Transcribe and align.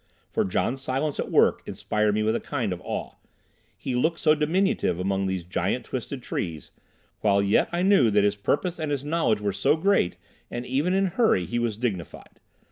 For 0.31 0.43
John 0.43 0.77
Silence 0.77 1.19
at 1.19 1.29
work 1.29 1.61
inspired 1.67 2.15
me 2.15 2.23
with 2.23 2.35
a 2.35 2.39
kind 2.39 2.73
of 2.73 2.81
awe. 2.83 3.17
He 3.77 3.93
looked 3.93 4.17
so 4.17 4.33
diminutive 4.33 4.99
among 4.99 5.27
these 5.27 5.43
giant 5.43 5.85
twisted 5.85 6.23
trees, 6.23 6.71
while 7.19 7.39
yet 7.39 7.69
I 7.71 7.83
knew 7.83 8.09
that 8.09 8.23
his 8.23 8.35
purpose 8.35 8.79
and 8.79 8.89
his 8.89 9.05
knowledge 9.05 9.41
were 9.41 9.53
so 9.53 9.75
great, 9.75 10.17
and 10.49 10.65
even 10.65 10.95
in 10.95 11.05
hurry 11.05 11.45
he 11.45 11.59
was 11.59 11.77
dignified. 11.77 12.39